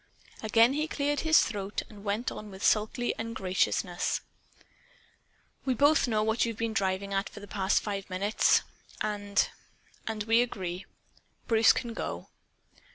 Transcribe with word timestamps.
Again 0.41 0.73
he 0.73 0.87
cleared 0.87 1.19
his 1.19 1.43
throat 1.45 1.83
and 1.87 2.03
went 2.03 2.31
on 2.31 2.49
with 2.49 2.63
sulky 2.63 3.13
ungraciousness: 3.19 4.21
"We 5.63 5.75
both 5.75 6.07
know 6.07 6.23
what 6.23 6.43
you've 6.43 6.57
been 6.57 6.73
driving 6.73 7.13
at 7.13 7.29
for 7.29 7.39
the 7.39 7.45
past 7.47 7.83
five 7.83 8.09
minutes. 8.09 8.63
And 9.01 9.47
and 10.07 10.23
we 10.23 10.41
agree. 10.41 10.87
Bruce 11.47 11.71
can 11.71 11.93
go." 11.93 12.29